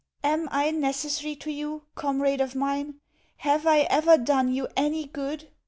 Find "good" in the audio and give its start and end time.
5.05-5.49